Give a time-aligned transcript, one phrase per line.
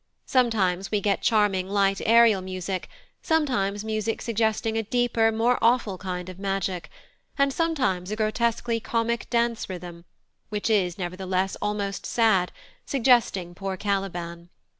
[0.25, 2.89] Sometimes we get charming light Ariel music,
[3.21, 6.89] sometimes music suggesting a deeper, more awful, kind of magic,
[7.37, 10.05] and sometimes a grotesquely comic dance rhythm,
[10.49, 12.51] which is, nevertheless, almost sad,
[12.83, 14.49] suggesting poor Caliban.